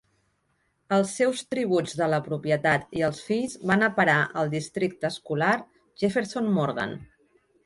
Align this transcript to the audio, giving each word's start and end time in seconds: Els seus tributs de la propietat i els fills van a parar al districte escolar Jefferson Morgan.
Els 0.95 1.11
seus 1.17 1.43
tributs 1.55 1.93
de 1.99 2.07
la 2.13 2.19
propietat 2.27 2.97
i 3.01 3.03
els 3.09 3.19
fills 3.27 3.53
van 3.73 3.89
a 3.89 3.91
parar 4.01 4.17
al 4.43 4.51
districte 4.57 5.11
escolar 5.15 5.53
Jefferson 6.05 6.51
Morgan. 6.59 6.99